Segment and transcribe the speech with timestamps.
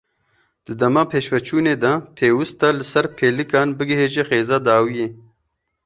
[0.65, 5.07] Di dema pêşveçûnê de pêwîst e li ser pêlikan bighêje xêza dawiyê.